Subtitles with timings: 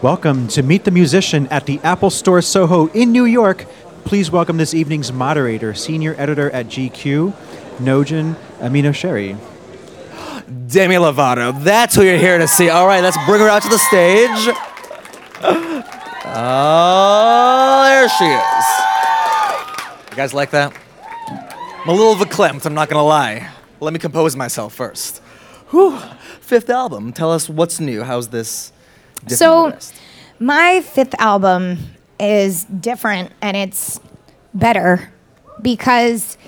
[0.00, 3.66] Welcome to Meet the Musician at the Apple Store Soho in New York.
[4.04, 7.32] Please welcome this evening's moderator, senior editor at GQ,
[7.78, 9.36] Nojin Amino Sherry.
[10.68, 11.64] Demi Lovato.
[11.64, 12.68] That's who you're here to see.
[12.68, 14.54] All right, let's bring her out to the stage.
[16.24, 18.64] Oh, there she is.
[20.12, 20.72] You guys like that?
[21.26, 23.50] I'm a little verklempt, I'm not gonna lie.
[23.80, 25.18] Let me compose myself first.
[25.70, 25.98] Whew.
[26.40, 27.12] Fifth album.
[27.12, 28.04] Tell us what's new.
[28.04, 28.72] How's this
[29.26, 29.76] So,
[30.38, 31.78] my fifth album
[32.20, 34.00] is different and it's
[34.54, 35.12] better
[35.60, 36.38] because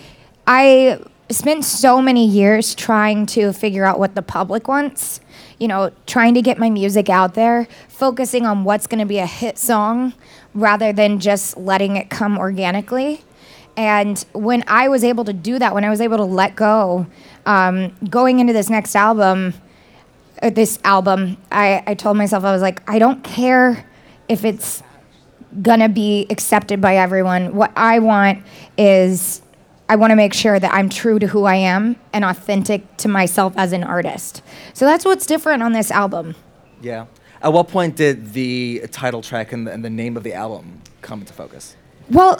[0.46, 5.20] I spent so many years trying to figure out what the public wants.
[5.59, 9.18] You know, trying to get my music out there, focusing on what's going to be
[9.18, 10.15] a hit song
[10.55, 13.23] rather than just letting it come organically.
[13.77, 17.07] And when I was able to do that, when I was able to let go,
[17.46, 19.55] um, going into this next album,
[20.43, 23.87] this album, I, I told myself, I was like, I don't care
[24.29, 24.83] if it's
[25.63, 27.55] gonna be accepted by everyone.
[27.55, 28.43] What I want
[28.79, 29.43] is,
[29.88, 33.52] I wanna make sure that I'm true to who I am and authentic to myself
[33.57, 34.43] as an artist.
[34.73, 36.37] So that's what's different on this album.
[36.80, 37.07] Yeah.
[37.43, 40.80] At what point did the title track and the, and the name of the album
[41.01, 41.77] come into focus?
[42.10, 42.37] Well,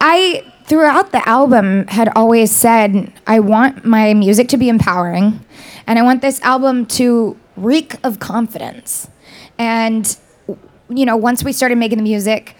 [0.00, 5.44] I throughout the album had always said I want my music to be empowering
[5.86, 9.08] and I want this album to reek of confidence.
[9.58, 10.16] And
[10.88, 12.56] you know, once we started making the music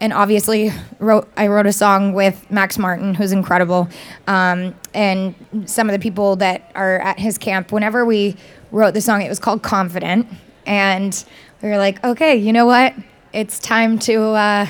[0.00, 3.88] and obviously wrote I wrote a song with Max Martin who's incredible
[4.26, 5.34] um, and
[5.66, 8.36] some of the people that are at his camp whenever we
[8.70, 10.26] wrote the song it was called Confident.
[10.66, 11.24] And
[11.62, 12.94] we were like okay you know what?
[13.32, 14.66] It's time to uh,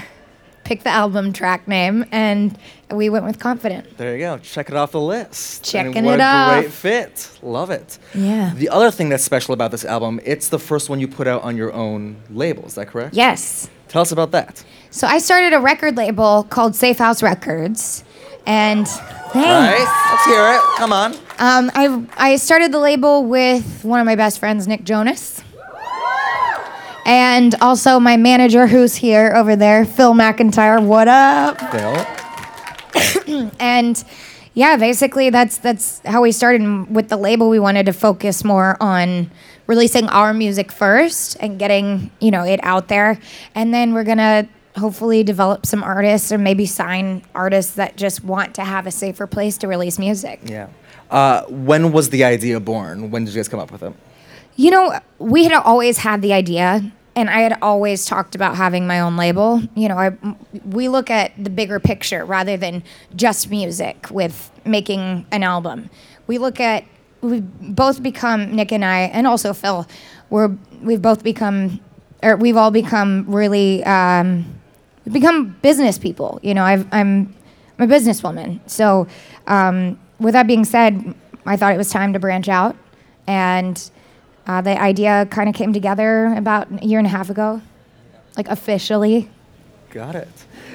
[0.64, 2.58] pick the album track name, and
[2.90, 3.96] we went with Confident.
[3.96, 4.38] There you go.
[4.38, 5.64] Check it off the list.
[5.64, 7.30] Checking and what it a great fit.
[7.42, 7.98] Love it.
[8.14, 8.52] Yeah.
[8.54, 11.42] The other thing that's special about this album, it's the first one you put out
[11.42, 12.66] on your own label.
[12.66, 13.14] Is that correct?
[13.14, 13.68] Yes.
[13.88, 14.64] Tell us about that.
[14.90, 18.04] So I started a record label called Safe House Records,
[18.46, 19.34] and thanks.
[19.34, 20.10] Right?
[20.10, 20.78] Let's hear it.
[20.78, 21.14] Come on.
[21.38, 25.42] Um, I I started the label with one of my best friends, Nick Jonas,
[27.04, 30.84] and also my manager, who's here over there, Phil McIntyre.
[30.84, 31.60] What up?
[31.72, 32.23] Phil.
[33.60, 34.04] and
[34.54, 37.48] yeah, basically that's that's how we started And with the label.
[37.48, 39.30] We wanted to focus more on
[39.66, 43.18] releasing our music first and getting you know it out there,
[43.54, 48.54] and then we're gonna hopefully develop some artists or maybe sign artists that just want
[48.54, 50.40] to have a safer place to release music.
[50.44, 50.68] Yeah.
[51.10, 53.10] Uh, when was the idea born?
[53.10, 53.92] When did you guys come up with it?
[54.56, 58.86] You know, we had always had the idea, and I had always talked about having
[58.86, 59.62] my own label.
[59.74, 60.16] You know, I,
[60.64, 62.82] we look at the bigger picture rather than
[63.14, 65.90] just music with making an album.
[66.26, 66.84] We look at
[67.20, 69.86] we've both become Nick and I, and also Phil.
[70.30, 71.80] We're we've both become,
[72.22, 74.60] or we've all become really um,
[75.10, 76.40] become business people.
[76.42, 77.34] You know, I've, I'm
[77.78, 78.60] I'm a businesswoman.
[78.68, 79.06] So,
[79.46, 81.14] um, with that being said,
[81.46, 82.76] I thought it was time to branch out,
[83.26, 83.90] and
[84.46, 87.60] uh, the idea kind of came together about a year and a half ago,
[88.36, 89.28] like officially.
[89.90, 90.28] Got it.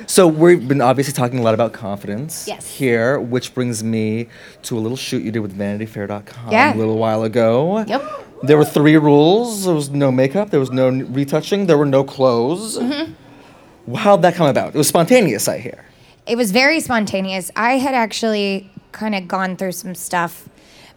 [0.07, 2.65] So we've been obviously talking a lot about confidence Yes.
[2.77, 4.27] here, which brings me
[4.63, 6.73] to a little shoot you did with VanityFair.com Yeah.
[6.73, 7.83] a little while ago.
[7.85, 8.01] Yep.
[8.43, 9.65] There were three rules.
[9.65, 10.49] There was no makeup.
[10.51, 11.65] There was no retouching.
[11.67, 12.77] There were no clothes.
[12.79, 13.93] Mm-hmm.
[13.95, 14.73] How'd that come about?
[14.73, 15.83] It was spontaneous, I hear.
[16.25, 17.51] It was very spontaneous.
[17.55, 20.47] I had actually kind of gone through some stuff.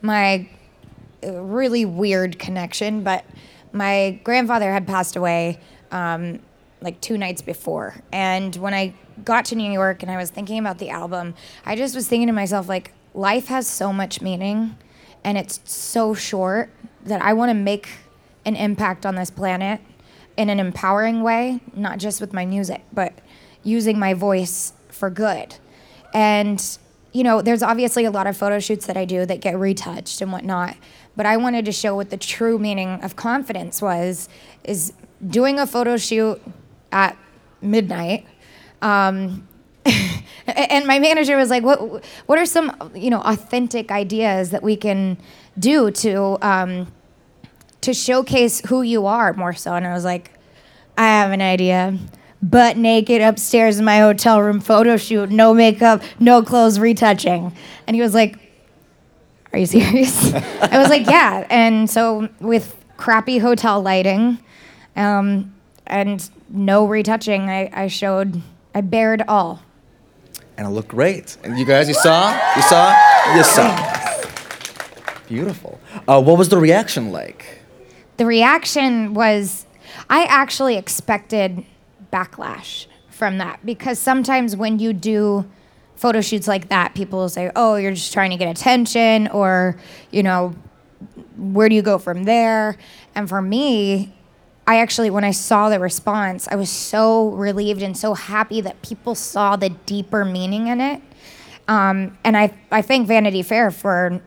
[0.00, 0.46] My
[1.22, 3.24] really weird connection, but
[3.72, 5.58] my grandfather had passed away
[5.90, 6.40] um,
[6.80, 7.94] like two nights before.
[8.12, 8.94] And when I
[9.24, 11.34] got to New York and I was thinking about the album,
[11.64, 14.76] I just was thinking to myself, like, life has so much meaning
[15.24, 16.70] and it's so short
[17.04, 17.88] that I want to make
[18.44, 19.80] an impact on this planet
[20.36, 23.12] in an empowering way, not just with my music, but
[23.62, 25.54] using my voice for good.
[26.14, 26.78] And,
[27.12, 30.20] you know, there's obviously a lot of photo shoots that I do that get retouched
[30.20, 30.76] and whatnot.
[31.16, 34.28] But I wanted to show what the true meaning of confidence was
[34.64, 34.92] is
[35.26, 36.40] doing a photo shoot
[36.90, 37.16] at
[37.60, 38.26] midnight.
[38.80, 39.46] Um,
[40.46, 42.04] and my manager was like, "What?
[42.26, 45.18] What are some, you know, authentic ideas that we can
[45.58, 46.92] do to um,
[47.82, 50.30] to showcase who you are more so?" And I was like,
[50.96, 51.98] "I have an idea."
[52.42, 57.54] Butt naked upstairs in my hotel room photo shoot, no makeup, no clothes, retouching.
[57.86, 58.36] And he was like,
[59.52, 60.32] Are you serious?
[60.34, 61.46] I was like, Yeah.
[61.50, 64.38] And so, with crappy hotel lighting
[64.96, 65.52] um,
[65.86, 68.40] and no retouching, I, I showed,
[68.74, 69.62] I bared all.
[70.56, 71.36] And it looked great.
[71.42, 72.32] And you guys, you saw?
[72.56, 73.34] You saw?
[73.34, 74.22] You saw.
[75.28, 75.80] Beautiful.
[76.06, 77.58] Uh, what was the reaction like?
[78.18, 79.66] the reaction was
[80.08, 81.64] I actually expected
[82.12, 85.48] backlash from that because sometimes when you do
[86.02, 89.76] photo shoots like that, people will say, "Oh, you're just trying to get attention," or
[90.10, 90.54] you know,
[91.36, 92.76] where do you go from there?
[93.14, 94.12] And for me,
[94.66, 98.82] I actually, when I saw the response, I was so relieved and so happy that
[98.82, 101.00] people saw the deeper meaning in it.
[101.68, 104.20] Um, and I, I thank Vanity Fair for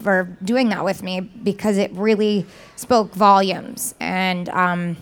[0.00, 3.96] for doing that with me because it really spoke volumes.
[3.98, 4.96] And um,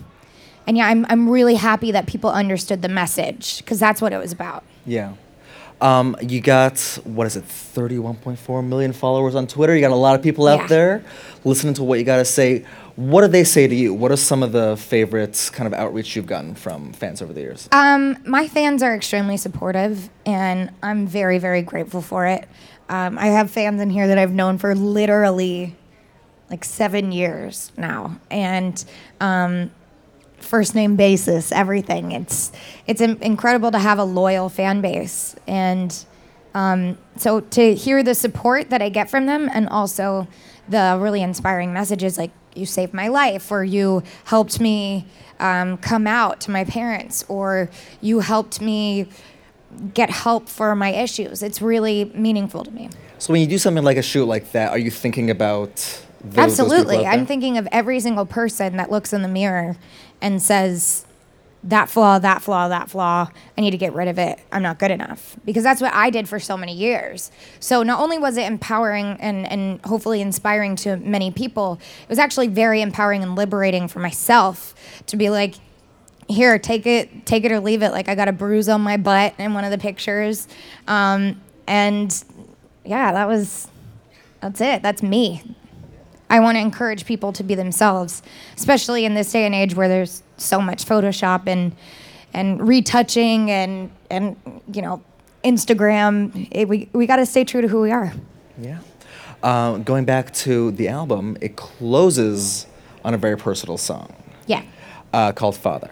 [0.65, 4.17] and yeah, I'm I'm really happy that people understood the message because that's what it
[4.17, 4.63] was about.
[4.85, 5.13] Yeah.
[5.79, 9.75] Um, you got what is it, 31.4 million followers on Twitter.
[9.75, 10.67] You got a lot of people out Yeah.
[10.67, 11.03] there
[11.43, 12.65] listening to what you got to say.
[12.95, 13.93] What do they say to you?
[13.93, 17.41] What are some of the favorites kind of outreach you've gotten from fans over the
[17.41, 17.69] years?
[17.71, 22.47] Um, my fans are extremely supportive, and I'm very, very grateful for it.
[22.89, 25.75] Um, I have fans in here that I've known for literally
[26.49, 28.83] like seven years now, and
[29.21, 29.69] um,
[30.39, 32.11] first name basis, everything.
[32.11, 32.51] It's
[32.85, 35.95] it's incredible to have a loyal fan base, and
[36.53, 40.27] um, so to hear the support that I get from them, and also
[40.69, 45.05] the really inspiring messages like "you saved my life" or "you helped me
[45.39, 47.69] um, come out to my parents" or
[48.01, 49.07] "you helped me
[49.93, 52.89] get help for my issues." It's really meaningful to me.
[53.19, 55.75] So when you do something like a shoot like that, are you thinking about
[56.21, 57.05] those, those Absolutely.
[57.05, 59.77] out I'm thinking of every single person that looks in the mirror
[60.21, 61.05] and says,
[61.63, 64.39] that flaw, that flaw, that flaw, I need to get rid of it.
[64.51, 65.35] I'm not good enough.
[65.43, 67.31] Because that's what I did for so many years.
[67.59, 72.19] So not only was it empowering and, and hopefully inspiring to many people, it was
[72.19, 74.75] actually very empowering and liberating for myself
[75.07, 75.55] to be like,
[76.29, 77.91] here, take it, take it or leave it.
[77.91, 80.47] Like I got a bruise on my butt in one of the pictures.
[80.87, 82.23] Um, and
[82.85, 83.67] yeah, that was,
[84.41, 84.81] that's it.
[84.81, 85.43] That's me.
[86.29, 88.21] I want to encourage people to be themselves,
[88.55, 91.75] especially in this day and age where there's so much Photoshop and
[92.33, 94.35] and retouching and and
[94.73, 95.01] you know
[95.43, 96.47] Instagram.
[96.51, 98.13] It, we we got to stay true to who we are.
[98.61, 98.79] Yeah.
[99.43, 102.65] Uh, going back to the album, it closes
[103.05, 104.11] on a very personal song
[104.47, 104.63] Yeah.
[105.13, 105.91] uh, called Father.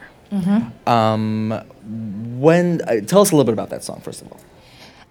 [0.87, 1.51] Um,
[2.39, 4.39] when uh, tell us a little bit about that song first of all.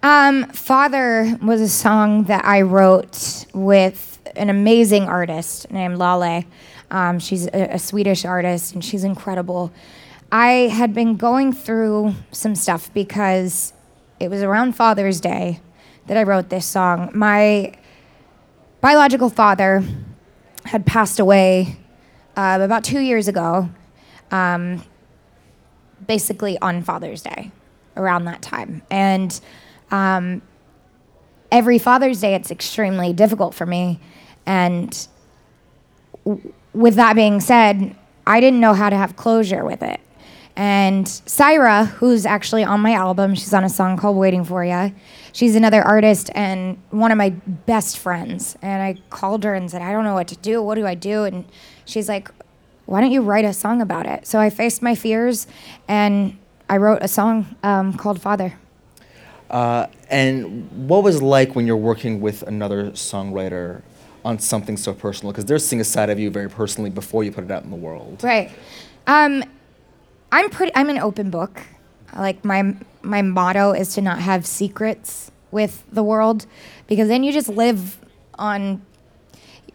[0.03, 6.45] Um, Father was a song that I wrote with an amazing artist named Laleh.
[6.91, 9.71] Um, she's a, a Swedish artist and she's incredible.
[10.31, 13.73] I had been going through some stuff because
[14.19, 15.59] it was around Father's Day
[16.07, 17.11] that I wrote this song.
[17.13, 17.73] My
[18.81, 19.83] biological father
[20.65, 21.77] had passed away
[22.35, 23.69] uh, about two years ago,
[24.31, 24.83] um,
[26.05, 27.51] basically on Father's Day,
[27.95, 28.81] around that time.
[28.89, 29.39] And
[29.91, 30.41] um,
[31.55, 33.99] every Father's Day, it's extremely difficult for me.
[34.45, 35.07] And
[36.25, 37.95] w- with that being said,
[38.27, 40.01] I didn't know how to have closure with it.
[40.57, 44.89] And Sirah, who's actually on my album, she's on a song called Waiting For Ya.
[45.31, 48.57] She's another artist and one of my best friends.
[48.61, 50.61] And I called her and said, I don't know what to do.
[50.61, 51.23] What do I do?
[51.23, 51.45] And
[51.85, 52.29] she's like,
[52.85, 54.27] Why don't you write a song about it?
[54.27, 55.47] So I faced my fears
[55.87, 56.37] and
[56.69, 58.53] I wrote a song um, called Father.
[59.49, 63.81] Uh, and what was like when you're working with another songwriter
[64.23, 65.31] on something so personal?
[65.31, 67.69] Because they're seeing a side of you very personally before you put it out in
[67.69, 68.23] the world.
[68.23, 68.51] Right.
[69.07, 69.43] Um,
[70.31, 70.71] I'm pretty.
[70.75, 71.61] I'm an open book.
[72.15, 76.47] Like my my motto is to not have secrets with the world,
[76.87, 77.99] because then you just live
[78.39, 78.81] on.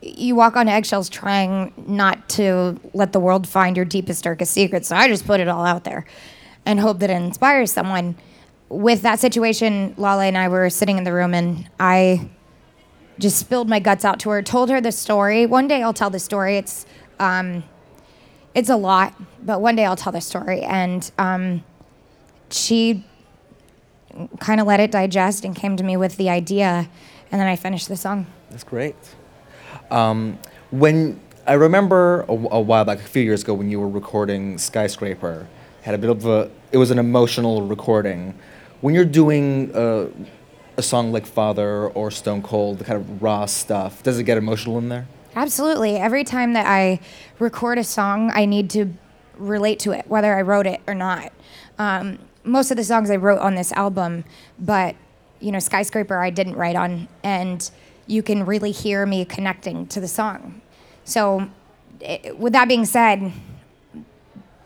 [0.02, 4.88] You walk on eggshells trying not to let the world find your deepest, darkest secrets.
[4.88, 6.06] So I just put it all out there,
[6.66, 8.16] and hope that it inspires someone.
[8.70, 12.30] With that situation, Laleh and I were sitting in the room, and I
[13.18, 14.42] just spilled my guts out to her.
[14.42, 15.44] Told her the story.
[15.44, 16.56] One day I'll tell the story.
[16.56, 16.86] It's
[17.18, 17.64] um,
[18.54, 20.62] it's a lot, but one day I'll tell the story.
[20.62, 21.64] And um,
[22.50, 23.04] she
[24.38, 26.88] kind of let it digest and came to me with the idea,
[27.30, 28.26] and then I finished the song.
[28.50, 28.96] That's great.
[29.90, 30.38] Um,
[30.70, 34.58] when I remember a, a while back, a few years ago, when you were recording
[34.58, 35.48] Skyscraper,
[35.82, 36.50] had a bit of a.
[36.70, 38.38] It was an emotional recording.
[38.80, 40.08] When you're doing a,
[40.76, 44.38] a song like Father or Stone Cold, the kind of raw stuff, does it get
[44.38, 45.06] emotional in there?
[45.36, 45.96] Absolutely.
[45.96, 47.00] Every time that I
[47.38, 48.92] record a song, I need to
[49.36, 51.32] relate to it, whether I wrote it or not.
[51.78, 54.24] Um, most of the songs I wrote on this album,
[54.58, 54.96] but
[55.40, 57.70] you know, Skyscraper I didn't write on, and
[58.06, 60.60] you can really hear me connecting to the song.
[61.04, 61.48] So,
[62.00, 63.32] it, with that being said,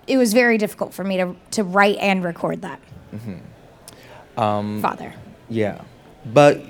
[0.07, 2.81] it was very difficult for me to to write and record that.
[3.13, 3.37] Mm-hmm.
[4.37, 5.13] Um, Father.
[5.49, 5.83] Yeah,
[6.25, 6.61] but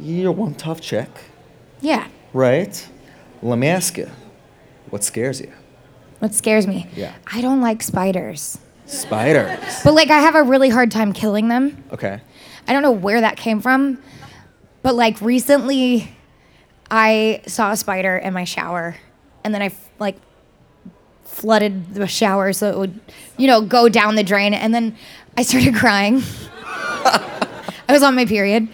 [0.00, 1.08] you're one tough chick,
[1.80, 2.06] Yeah.
[2.32, 2.88] right?
[3.42, 4.10] Let me ask you,
[4.90, 5.52] what scares you?
[6.20, 6.84] what scares me.
[6.96, 7.12] Yeah.
[7.32, 8.58] I don't like spiders.
[8.86, 9.60] Spiders.
[9.84, 11.84] But like I have a really hard time killing them.
[11.92, 12.20] Okay.
[12.66, 13.98] I don't know where that came from,
[14.82, 16.10] but like recently
[16.90, 18.96] I saw a spider in my shower
[19.44, 20.16] and then I f- like
[21.24, 23.00] flooded the shower so it would,
[23.36, 24.96] you know, go down the drain and then
[25.36, 26.22] I started crying.
[27.04, 28.68] I was on my period.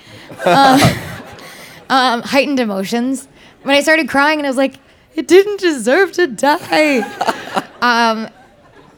[0.45, 0.78] Uh,
[1.90, 3.28] um, heightened emotions.
[3.62, 4.75] When I started crying and I was like,
[5.14, 6.99] it didn't deserve to die.
[7.83, 8.28] um,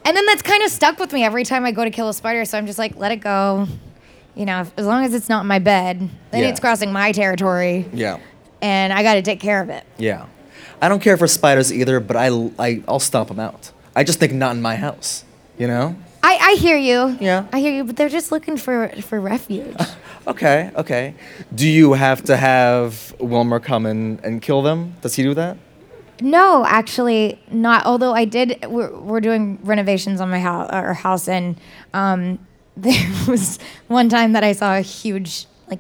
[0.05, 2.15] and then that's kind of stuck with me every time I go to kill a
[2.15, 2.45] spider.
[2.45, 3.67] So I'm just like, let it go.
[4.35, 6.49] You know, if- as long as it's not in my bed, then Yeah.
[6.49, 8.19] it's crossing my territory, Yeah.
[8.61, 9.85] and I got to take care of it.
[9.99, 10.27] Yeah.
[10.81, 12.29] I don't care for spiders either, but I,
[12.59, 13.71] I I'll stomp them out.
[13.95, 15.25] I just think not in my house.
[15.59, 15.97] You know?
[16.27, 17.17] I, I hear you.
[17.21, 17.47] Yeah.
[17.53, 19.77] I hear you, but they're just looking for for refuge.
[20.29, 20.73] Okay.
[20.75, 21.15] Okay.
[21.55, 24.95] Do you have to have Wilmer come and, and kill them?
[25.01, 25.57] Does he do that?
[26.21, 27.87] no, actually, not.
[27.87, 31.57] Although I did, we're, we're doing renovations on my house, our house, and
[31.95, 32.41] um,
[32.77, 35.79] there was one time that I saw a huge like.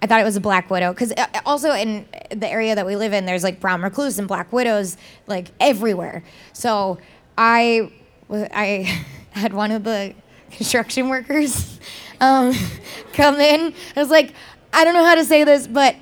[0.00, 1.12] I thought it was a black widow because
[1.44, 4.96] also in the area that we live in, there's like brown recluse and black widows
[5.26, 6.22] like everywhere.
[6.52, 6.98] So
[7.36, 7.90] I,
[8.30, 9.04] I
[9.40, 10.14] had one of the
[10.50, 11.80] construction workers
[12.20, 12.54] um,
[13.12, 13.74] come in.
[13.96, 14.34] I was like,
[14.72, 15.96] I don't know how to say this, but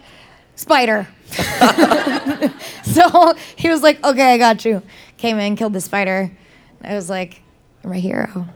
[0.56, 1.08] spider.
[2.82, 4.82] so he was like, okay, I got you.
[5.16, 6.30] Came in, killed the spider.
[6.82, 7.42] I was like,
[7.82, 8.46] you're my hero.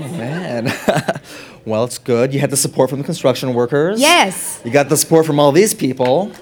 [0.00, 0.72] Oh, Man.
[1.64, 2.32] well, it's good.
[2.32, 4.00] You had the support from the construction workers.
[4.00, 4.60] Yes.
[4.64, 6.32] You got the support from all these people.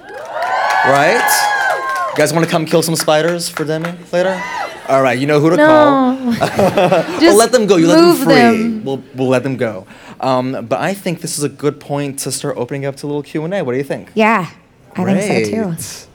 [0.85, 2.09] Right?
[2.11, 4.43] You guys want to come kill some spiders for Demi later?
[4.91, 6.17] All right, you know who to call.
[6.17, 7.17] No.
[7.21, 7.77] We'll let them go.
[7.77, 8.35] You let them free.
[8.35, 8.85] them.
[8.85, 9.87] We'll, we'll let them go.
[10.21, 13.09] Um, but I think this is a good point to start opening up to a
[13.09, 13.63] little Q and A.
[13.63, 14.11] What do you think?
[14.15, 14.51] Yeah,
[14.97, 15.65] I think so too.
[15.65, 16.07] Great.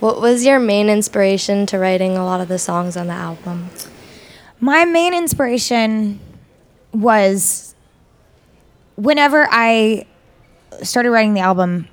[0.00, 3.68] What was your main inspiration to writing a lot of the songs on the album?
[4.58, 6.20] My main inspiration
[6.92, 7.74] was
[8.96, 10.06] whenever I
[10.82, 11.86] started writing the album,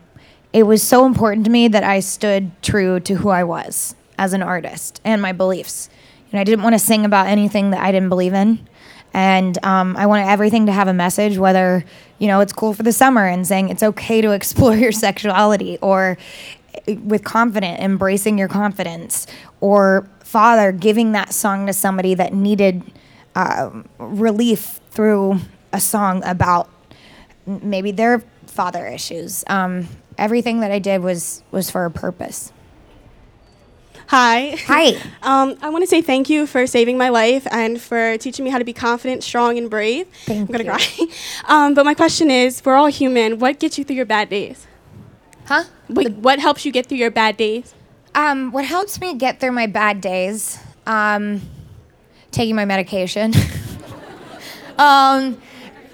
[0.54, 4.34] it was so important to me that I stood true to who I was as
[4.34, 5.90] an artist and my beliefs.
[6.32, 8.68] Know, I didn't want to sing about anything that I didn't believe in.
[9.14, 11.86] And um, I wanted everything to have a message, whether,
[12.20, 15.78] you know, it's cool for the summer and saying it's okay to explore your sexuality
[15.82, 16.18] or
[16.88, 19.28] eh, with confident, embracing your confidence,
[19.62, 22.84] or father giving that song to somebody that needed
[23.36, 25.40] um, relief through
[25.72, 26.70] a song about
[27.46, 29.44] maybe their father issues.
[29.48, 32.52] Um, everything that I did was was for a purpose.
[34.08, 34.56] Hi.
[34.68, 35.02] Hi.
[35.28, 38.52] Um, I want to say thank you for saving my life and for teaching me
[38.52, 40.08] how to be confident, strong, and brave.
[40.24, 40.70] Thank I'm gonna you.
[40.70, 41.14] cry.
[41.66, 43.40] um, but my question is, we're all human.
[43.40, 44.68] What gets you through your bad days?
[45.48, 45.66] Huh?
[45.90, 47.74] Like, what helps you get through your bad days?
[48.16, 50.58] Um, what helps me get through my bad days?
[50.86, 51.42] Um,
[52.32, 53.34] taking my medication.
[54.78, 55.38] um,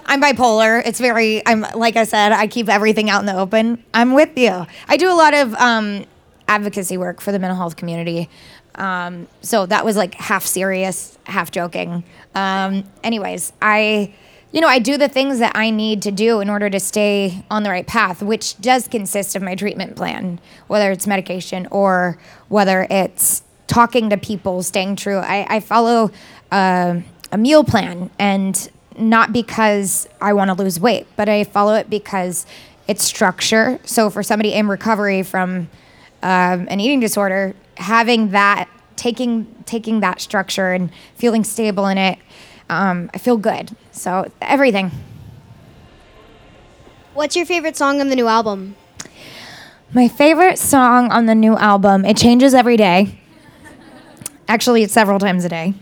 [0.06, 0.86] I'm bipolar.
[0.86, 1.42] It's very.
[1.48, 2.34] I'm like I said.
[2.34, 3.84] I keep everything out in the open.
[3.96, 4.68] I'm with you.
[4.88, 6.06] I do a lot of um,
[6.54, 8.30] advocacy work for the mental health community.
[8.76, 12.04] Um, so that was like half serious, half joking.
[12.36, 14.14] Um, anyways, I,
[14.52, 17.44] you know, I do the things that I need to do in order to stay
[17.50, 22.20] on the right path, which does consist of my treatment plan, whether it's medication or
[22.50, 25.18] whether it's talking to people, staying true.
[25.18, 26.12] I, I follow
[26.52, 27.00] uh,
[27.32, 31.90] a meal plan and not because I want to lose weight, but I follow it
[31.90, 32.46] because
[32.88, 33.80] it's structure.
[33.86, 35.70] So for somebody in recovery from
[36.24, 42.18] um, an eating disorder, having that, taking taking that structure and feeling stable in it,
[42.70, 43.76] um, I feel good.
[43.92, 44.90] So everything.
[47.14, 48.76] What's your favorite song on the new album?
[49.94, 52.06] My favorite song on the new album.
[52.06, 53.20] It changes every day.
[54.48, 55.74] Actually, it's several times a day.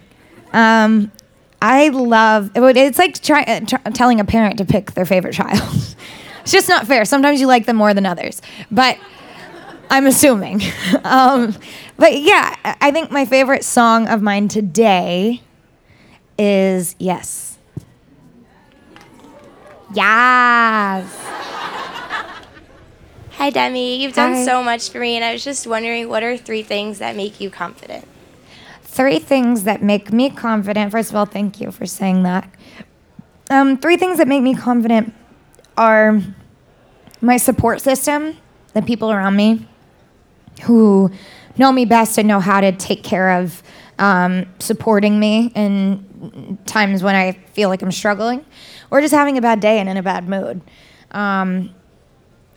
[0.51, 1.11] Um,
[1.61, 2.51] I love.
[2.55, 5.61] it would- It's like try, uh, tr- telling a parent to pick their favorite child.
[6.41, 7.05] it's just not fair.
[7.05, 8.97] Sometimes you like them more than others, but
[9.91, 10.61] I'm assuming.
[11.03, 11.53] um,
[11.97, 15.41] but yeah, I think my favorite song of mine today
[16.39, 17.59] is "Yes."
[19.93, 21.17] Yes.
[23.33, 24.01] Hi, Demi.
[24.01, 24.45] You've done Hi.
[24.45, 27.41] so much for me, and I was just wondering what are three things that make
[27.41, 28.07] you confident?
[28.83, 30.91] three things that make me confident.
[30.91, 32.49] First of all, thank you for saying that.
[33.49, 35.13] Um, three things that make me confident
[35.77, 36.21] are
[37.21, 38.35] my support system,
[38.73, 39.65] the people around me
[40.63, 41.11] who
[41.57, 43.61] know me best and know how to take care of
[43.99, 48.45] um, supporting me in times when I feel like I'm struggling
[48.89, 50.61] or just having a bad day and in a bad mood.
[51.11, 51.73] Um,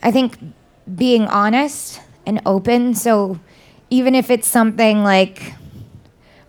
[0.02, 0.38] I think
[0.94, 2.94] being honest and open.
[2.94, 3.38] So
[3.90, 5.54] even if it's something like,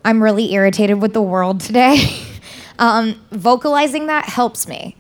[0.04, 1.98] I'm really irritated with the world today.
[2.80, 4.96] um, vocalizing that helps me.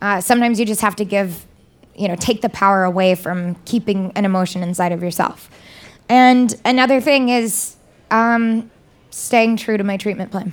[0.00, 1.46] Uh, sometimes you just have to give,
[1.96, 5.50] you know, take the power away from keeping an emotion inside of yourself.
[6.08, 7.76] And another thing is
[8.10, 8.70] um,
[9.10, 10.52] staying true to my treatment plan.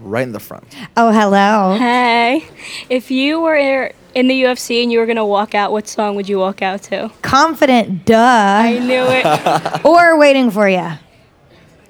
[0.00, 0.64] Right in the front.
[0.96, 1.76] Oh, hello.
[1.76, 2.44] Hey,
[2.88, 6.28] if you were in the UFC and you were gonna walk out, what song would
[6.28, 7.10] you walk out to?
[7.22, 8.16] Confident, duh.
[8.16, 9.84] I knew it.
[9.84, 10.88] or waiting for you.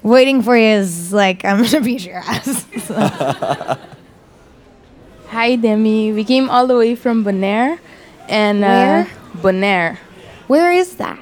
[0.02, 2.64] Waiting for you is like I'm gonna beat your ass.
[5.28, 6.12] Hi, Demi.
[6.12, 7.78] We came all the way from Bonaire.
[8.28, 9.04] And, uh,
[9.36, 9.98] Bonaire.
[10.46, 11.18] Where is that?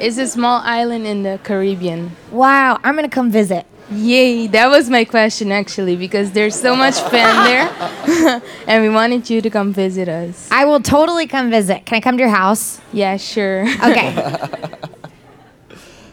[0.00, 2.16] It's a small island in the Caribbean.
[2.30, 3.66] Wow, I'm gonna come visit.
[3.90, 8.42] Yay, that was my question actually, because there's so much fun there.
[8.66, 10.48] and we wanted you to come visit us.
[10.50, 11.84] I will totally come visit.
[11.84, 12.80] Can I come to your house?
[12.94, 13.66] Yeah, sure.
[13.84, 14.12] Okay.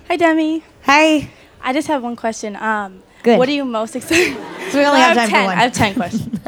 [0.10, 0.64] Hi, Demi.
[0.84, 1.30] Hi.
[1.62, 2.58] I just have one question.
[2.58, 3.40] Um, Good.
[3.40, 4.36] What are you most excited?
[4.72, 5.44] So we only I have time ten.
[5.44, 5.58] for one.
[5.58, 6.40] I have ten questions.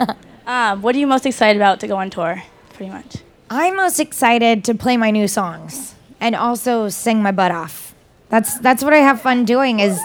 [0.46, 2.44] um, what are you most excited about to go on tour?
[2.74, 3.16] Pretty much.
[3.50, 7.96] I'm most excited to play my new songs and also sing my butt off.
[8.30, 10.00] That's that's what I have fun doing is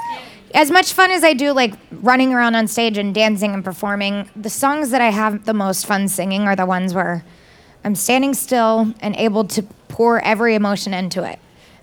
[0.55, 4.31] as much fun as I do like running around on stage and dancing and performing,
[4.37, 7.25] the songs that I have the most fun singing are the ones where
[7.85, 11.39] I'm standing still and able to pour every emotion into it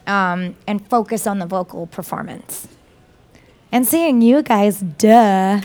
[0.07, 2.67] um, and focus on the vocal performance.
[3.71, 5.61] And seeing you guys, duh.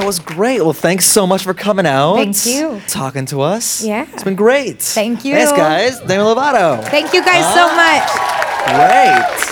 [0.00, 0.62] That was great.
[0.62, 2.14] Well, thanks so much for coming out.
[2.14, 2.80] Thank you.
[2.86, 3.84] Talking to us.
[3.84, 4.06] Yeah.
[4.14, 4.80] It's been great.
[4.80, 5.34] Thank you.
[5.34, 6.00] Thanks, guys.
[6.00, 6.82] Demi Lovato.
[6.84, 9.28] Thank you guys so ah.
[9.28, 9.36] much.
[9.36, 9.49] Great.